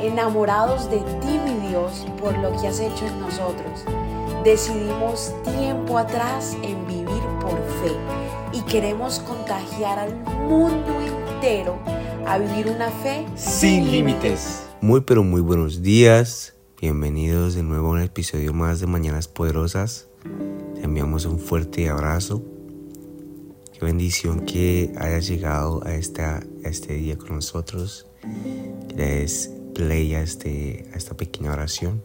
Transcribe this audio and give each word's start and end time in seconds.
enamorados 0.00 0.90
de 0.90 0.98
ti, 0.98 1.38
mi 1.44 1.68
Dios, 1.68 2.06
por 2.20 2.36
lo 2.38 2.50
que 2.60 2.68
has 2.68 2.80
hecho 2.80 3.06
en 3.06 3.20
nosotros. 3.20 3.84
Decidimos 4.44 5.34
tiempo 5.44 5.98
atrás 5.98 6.56
en 6.62 6.86
vivir 6.86 7.22
por 7.40 7.56
fe 7.82 7.96
y 8.52 8.60
queremos 8.62 9.18
contagiar 9.20 9.98
al 9.98 10.14
mundo 10.48 11.00
entero 11.00 11.78
a 12.26 12.38
vivir 12.38 12.68
una 12.68 12.90
fe 12.90 13.26
sin 13.34 13.90
límites. 13.90 14.66
Muy 14.80 15.00
pero 15.00 15.22
muy 15.22 15.40
buenos 15.40 15.82
días. 15.82 16.54
Bienvenidos 16.80 17.54
de 17.54 17.62
nuevo 17.62 17.88
a 17.88 17.92
un 17.92 18.00
episodio 18.02 18.52
más 18.52 18.80
de 18.80 18.86
Mañanas 18.86 19.28
Poderosas. 19.28 20.08
Te 20.74 20.82
enviamos 20.82 21.24
un 21.24 21.38
fuerte 21.38 21.88
abrazo. 21.88 22.42
Qué 23.72 23.84
bendición 23.84 24.40
que 24.46 24.92
hayas 24.98 25.26
llegado 25.26 25.82
a, 25.84 25.94
esta, 25.94 26.42
este 26.62 26.94
día 26.94 27.16
con 27.16 27.36
nosotros. 27.36 28.06
Que 28.88 28.94
le 28.94 29.20
des 29.20 29.55
play 29.76 30.14
a, 30.14 30.22
este, 30.22 30.88
esta 30.94 31.14
pequeña 31.14 31.52
oración. 31.52 32.02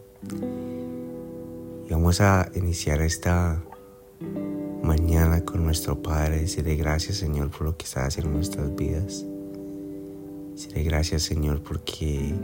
Y 1.88 1.90
vamos 1.90 2.20
a 2.20 2.50
iniciar 2.54 3.00
esta 3.00 3.64
mañana 4.82 5.42
con 5.46 5.64
nuestro 5.64 6.02
Padre. 6.02 6.40
Decirle 6.40 6.76
gracias 6.76 7.16
Señor 7.16 7.50
por 7.50 7.62
lo 7.62 7.76
que 7.78 7.86
estás 7.86 8.08
haciendo 8.08 8.28
en 8.28 8.36
nuestras 8.36 8.76
vidas. 8.76 9.24
Decirle 10.52 10.82
gracias 10.82 11.22
Señor 11.22 11.62
porque 11.62 12.34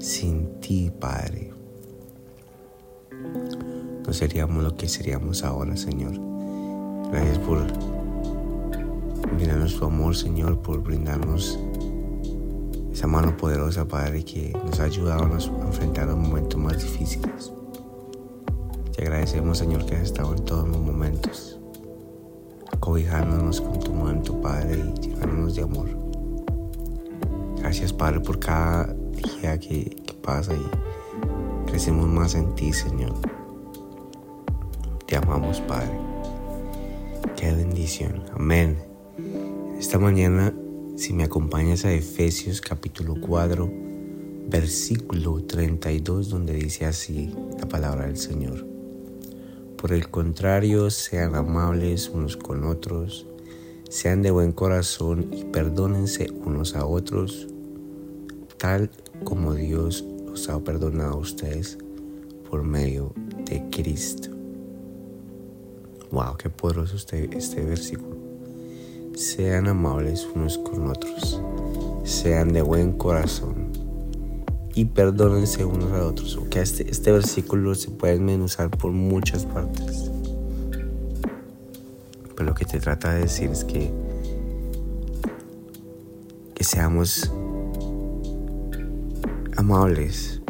sin 0.00 0.60
ti 0.60 0.92
Padre 1.00 1.50
no 4.06 4.12
seríamos 4.12 4.62
lo 4.62 4.76
que 4.76 4.86
seríamos 4.86 5.44
ahora 5.44 5.78
Señor. 5.78 6.12
Gracias 7.10 7.38
por 7.38 7.66
brindarnos 9.34 9.78
tu 9.78 9.86
amor 9.86 10.14
Señor, 10.14 10.60
por 10.60 10.82
brindarnos 10.82 11.58
esa 12.98 13.06
mano 13.06 13.36
poderosa 13.36 13.86
Padre 13.86 14.24
que 14.24 14.52
nos 14.64 14.80
ha 14.80 14.84
ayudado 14.84 15.22
a 15.22 15.66
enfrentar 15.66 16.08
los 16.08 16.16
momentos 16.16 16.58
más 16.60 16.82
difíciles. 16.82 17.52
Te 18.90 19.02
agradecemos 19.02 19.58
Señor 19.58 19.86
que 19.86 19.94
has 19.94 20.02
estado 20.02 20.34
en 20.34 20.44
todos 20.44 20.68
los 20.68 20.80
momentos 20.80 21.60
cobijándonos 22.80 23.60
con 23.60 23.78
tu 23.78 23.92
manto, 23.92 24.40
Padre, 24.40 24.78
y 24.78 25.00
llenándonos 25.00 25.54
de 25.54 25.62
amor. 25.62 25.88
Gracias, 27.58 27.92
Padre, 27.92 28.18
por 28.18 28.40
cada 28.40 28.92
día 29.12 29.56
que, 29.60 29.96
pasa 30.20 30.52
y 30.54 31.70
crecemos 31.70 32.08
más 32.08 32.34
en 32.34 32.52
ti, 32.56 32.72
Señor. 32.72 33.14
Te 35.06 35.16
amamos, 35.16 35.60
Padre. 35.60 35.96
Qué 37.36 37.52
bendición. 37.52 38.24
Amén. 38.34 38.76
Esta 39.78 40.00
mañana, 40.00 40.52
si 40.98 41.12
me 41.12 41.22
acompañas 41.22 41.84
a 41.84 41.92
Efesios 41.92 42.60
capítulo 42.60 43.14
4, 43.20 43.70
versículo 44.48 45.44
32, 45.44 46.28
donde 46.28 46.54
dice 46.54 46.86
así 46.86 47.32
la 47.56 47.68
palabra 47.68 48.06
del 48.06 48.16
Señor. 48.16 48.66
Por 49.76 49.92
el 49.92 50.10
contrario, 50.10 50.90
sean 50.90 51.36
amables 51.36 52.08
unos 52.08 52.36
con 52.36 52.64
otros, 52.64 53.28
sean 53.88 54.22
de 54.22 54.32
buen 54.32 54.50
corazón 54.50 55.32
y 55.32 55.44
perdónense 55.44 56.32
unos 56.44 56.74
a 56.74 56.84
otros, 56.84 57.46
tal 58.56 58.90
como 59.22 59.54
Dios 59.54 60.04
los 60.26 60.48
ha 60.48 60.58
perdonado 60.58 61.12
a 61.12 61.18
ustedes 61.18 61.78
por 62.50 62.64
medio 62.64 63.14
de 63.44 63.62
Cristo. 63.70 64.30
Wow, 66.10 66.36
qué 66.38 66.50
poderoso 66.50 66.96
este, 66.96 67.30
este 67.38 67.64
versículo. 67.64 68.27
Sean 69.18 69.66
amables 69.66 70.28
unos 70.32 70.58
con 70.58 70.88
otros, 70.90 71.42
sean 72.04 72.52
de 72.52 72.62
buen 72.62 72.92
corazón 72.92 73.72
y 74.76 74.84
perdónense 74.84 75.64
unos 75.64 75.90
a 75.90 76.06
otros. 76.06 76.38
Que 76.48 76.60
este, 76.60 76.88
este 76.88 77.10
versículo 77.10 77.74
se 77.74 77.90
puede 77.90 78.20
menuzar 78.20 78.70
por 78.70 78.92
muchas 78.92 79.44
partes. 79.44 80.12
Pero 82.36 82.44
lo 82.48 82.54
que 82.54 82.64
te 82.64 82.78
trata 82.78 83.12
de 83.14 83.22
decir 83.22 83.50
es 83.50 83.64
que, 83.64 83.90
que 86.54 86.62
seamos 86.62 87.32
amables 89.56 90.42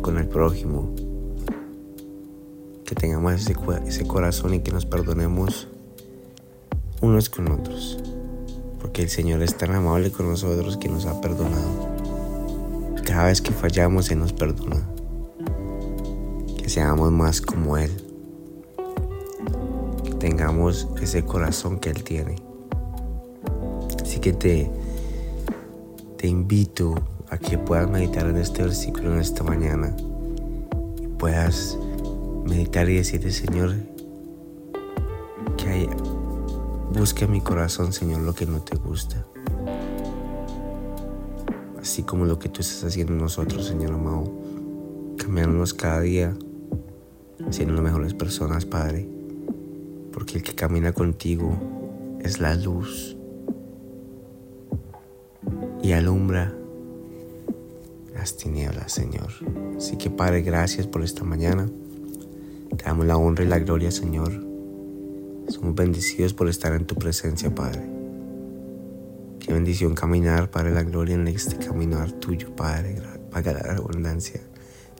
con 0.00 0.16
el 0.16 0.28
prójimo, 0.28 0.94
que 2.84 2.94
tengamos 2.94 3.32
ese, 3.32 3.56
ese 3.84 4.06
corazón 4.06 4.54
y 4.54 4.60
que 4.60 4.70
nos 4.70 4.86
perdonemos 4.86 5.66
unos 7.02 7.28
con 7.28 7.50
otros, 7.50 7.98
porque 8.80 9.02
el 9.02 9.10
Señor 9.10 9.42
es 9.42 9.56
tan 9.56 9.72
amable 9.74 10.10
con 10.10 10.30
nosotros 10.30 10.76
que 10.78 10.88
nos 10.88 11.04
ha 11.04 11.20
perdonado. 11.20 11.92
Cada 13.04 13.24
vez 13.24 13.42
que 13.42 13.50
fallamos, 13.50 14.10
Él 14.10 14.20
nos 14.20 14.32
perdona. 14.32 14.88
Que 16.56 16.68
seamos 16.70 17.10
más 17.10 17.40
como 17.40 17.76
Él. 17.76 17.90
Que 20.04 20.14
tengamos 20.14 20.88
ese 21.02 21.24
corazón 21.24 21.78
que 21.78 21.90
Él 21.90 22.04
tiene. 22.04 22.36
Así 24.00 24.20
que 24.20 24.32
te, 24.32 24.70
te 26.16 26.28
invito 26.28 26.94
a 27.28 27.36
que 27.36 27.58
puedas 27.58 27.90
meditar 27.90 28.26
en 28.26 28.36
este 28.36 28.62
versículo 28.62 29.12
en 29.12 29.20
esta 29.20 29.42
mañana. 29.42 29.94
Puedas 31.18 31.76
meditar 32.44 32.88
y 32.88 32.96
decirle, 32.96 33.32
Señor, 33.32 33.74
que 35.56 35.68
hay, 35.68 35.88
busque 36.92 37.26
mi 37.26 37.40
corazón, 37.40 37.92
Señor, 37.92 38.22
lo 38.22 38.34
que 38.34 38.46
no 38.46 38.60
te 38.62 38.76
gusta 38.76 39.26
así 41.82 42.04
como 42.04 42.24
lo 42.24 42.38
que 42.38 42.48
tú 42.48 42.60
estás 42.60 42.84
haciendo 42.84 43.12
nosotros, 43.12 43.66
Señor 43.66 43.92
amado, 43.92 44.32
cambiándonos 45.18 45.74
cada 45.74 46.00
día, 46.00 46.34
siendo 47.50 47.74
las 47.74 47.82
mejores 47.82 48.14
personas, 48.14 48.64
Padre, 48.64 49.06
porque 50.12 50.38
el 50.38 50.42
que 50.42 50.54
camina 50.54 50.92
contigo 50.92 52.18
es 52.20 52.40
la 52.40 52.54
luz 52.54 53.16
y 55.82 55.92
alumbra 55.92 56.54
las 58.14 58.36
tinieblas, 58.36 58.92
Señor. 58.92 59.30
Así 59.76 59.96
que, 59.96 60.08
Padre, 60.08 60.42
gracias 60.42 60.86
por 60.86 61.02
esta 61.02 61.24
mañana. 61.24 61.68
Te 62.76 62.84
damos 62.84 63.06
la 63.06 63.16
honra 63.16 63.44
y 63.44 63.48
la 63.48 63.58
gloria, 63.58 63.90
Señor. 63.90 64.51
Somos 65.48 65.74
bendecidos 65.74 66.34
por 66.34 66.48
estar 66.48 66.72
en 66.74 66.86
tu 66.86 66.94
presencia, 66.94 67.54
Padre. 67.54 67.82
Qué 69.40 69.52
bendición 69.52 69.94
caminar, 69.94 70.50
Padre, 70.50 70.72
la 70.72 70.82
gloria 70.82 71.14
en 71.14 71.26
este 71.28 71.56
caminar 71.56 72.12
tuyo, 72.12 72.54
Padre, 72.54 73.02
para 73.30 73.52
la 73.52 73.74
abundancia. 73.74 74.40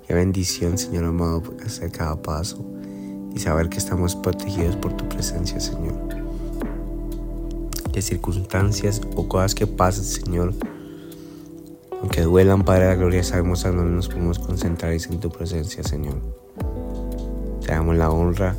Qué 0.07 0.15
bendición, 0.15 0.79
Señor 0.79 1.05
amado, 1.05 1.43
hacer 1.65 1.93
cada 1.93 2.21
paso 2.21 2.65
y 3.35 3.39
saber 3.39 3.69
que 3.69 3.79
estamos 3.79 4.17
protegidos 4.17 4.77
por 4.77 4.97
tu 4.97 5.09
presencia, 5.09 5.61
Señor. 5.61 5.95
Que 7.93 8.03
circunstancias 8.03 9.01
o 9.15 9.29
cosas 9.29 9.55
que 9.55 9.67
pasen, 9.67 10.05
Señor, 10.05 10.55
aunque 12.03 12.23
duelan, 12.23 12.65
Padre, 12.65 12.87
la 12.87 12.95
gloria, 12.97 13.23
sabemos 13.23 13.65
a 13.65 13.71
dónde 13.71 13.95
nos 13.95 14.09
podemos 14.09 14.41
concentrar 14.41 14.93
y 14.93 14.97
en 14.97 15.21
tu 15.21 15.31
presencia, 15.31 15.85
Señor. 15.85 16.17
Te 17.65 17.71
damos 17.71 17.97
la 17.97 18.11
honra 18.11 18.57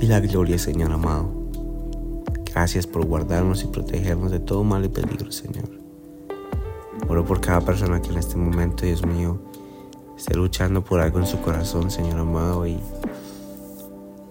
y 0.00 0.06
la 0.06 0.20
gloria, 0.20 0.58
Señor 0.58 0.92
amado. 0.92 1.30
Gracias 2.52 2.86
por 2.86 3.04
guardarnos 3.04 3.64
y 3.64 3.66
protegernos 3.66 4.30
de 4.30 4.40
todo 4.40 4.64
mal 4.64 4.84
y 4.84 4.88
peligro, 4.88 5.32
Señor. 5.32 5.68
Oro 7.08 7.24
por 7.24 7.40
cada 7.40 7.60
persona 7.60 8.00
que 8.00 8.10
en 8.10 8.18
este 8.18 8.36
momento, 8.36 8.86
Dios 8.86 9.04
mío, 9.04 9.40
esté 10.16 10.34
luchando 10.34 10.84
por 10.84 11.00
algo 11.00 11.18
en 11.18 11.26
su 11.26 11.40
corazón, 11.40 11.90
Señor 11.90 12.18
amado, 12.18 12.66
y, 12.66 12.78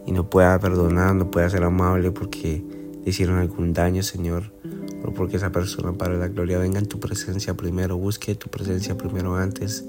y 0.06 0.12
no 0.12 0.30
pueda 0.30 0.58
perdonar, 0.60 1.16
no 1.16 1.30
pueda 1.30 1.50
ser 1.50 1.64
amable 1.64 2.12
porque 2.12 2.64
le 3.04 3.10
hicieron 3.10 3.38
algún 3.40 3.74
daño, 3.74 4.04
Señor. 4.04 4.54
Oro 5.02 5.14
porque 5.14 5.38
esa 5.38 5.52
persona, 5.52 5.94
para 5.94 6.16
la 6.16 6.28
gloria, 6.28 6.60
venga 6.60 6.80
en 6.80 6.88
tu 6.88 7.00
presencia 7.00 7.56
primero, 7.56 7.98
busque 7.98 8.36
tu 8.36 8.50
presencia 8.50 8.98
primero 8.98 9.36
antes, 9.36 9.86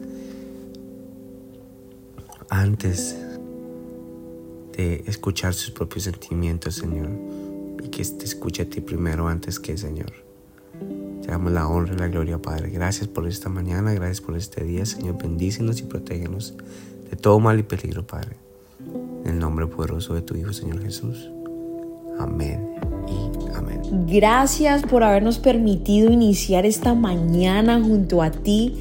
antes 2.50 3.17
de 4.76 5.05
escuchar 5.06 5.55
sus 5.55 5.71
propios 5.71 6.05
sentimientos, 6.05 6.75
Señor 6.75 7.09
y 7.85 7.88
que 7.88 8.05
te 8.05 8.25
escuche 8.25 8.62
a 8.62 8.65
ti 8.65 8.81
primero 8.81 9.29
antes 9.29 9.61
que 9.61 9.76
Señor. 9.76 10.12
Te 11.23 11.31
damos 11.31 11.53
la 11.53 11.69
honra 11.69 11.94
y 11.94 11.99
la 11.99 12.09
gloria, 12.09 12.41
Padre. 12.41 12.71
Gracias 12.71 13.09
por 13.09 13.26
esta 13.29 13.49
mañana, 13.49 13.93
gracias 13.93 14.21
por 14.21 14.37
este 14.37 14.65
día, 14.65 14.85
Señor. 14.87 15.17
Bendícenos 15.19 15.81
y 15.81 15.85
protégenos 15.85 16.55
de 17.11 17.17
todo 17.17 17.38
mal 17.41 17.59
y 17.59 17.62
peligro, 17.62 18.06
Padre. 18.06 18.37
En 19.25 19.32
el 19.32 19.38
nombre 19.38 19.67
poderoso 19.67 20.15
de 20.15 20.23
tu 20.23 20.35
Hijo, 20.35 20.53
Señor 20.53 20.82
Jesús. 20.82 21.31
Amén 22.19 22.69
y 23.09 23.55
amén. 23.55 23.81
Gracias 24.06 24.82
por 24.82 25.03
habernos 25.03 25.38
permitido 25.38 26.11
iniciar 26.11 26.65
esta 26.67 26.94
mañana 26.94 27.81
junto 27.82 28.23
a 28.23 28.31
ti 28.31 28.81